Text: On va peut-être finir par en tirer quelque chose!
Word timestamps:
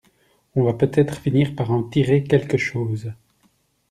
On 0.55 0.63
va 0.63 0.73
peut-être 0.73 1.13
finir 1.19 1.53
par 1.53 1.69
en 1.69 1.83
tirer 1.83 2.23
quelque 2.23 2.57
chose! 2.57 3.13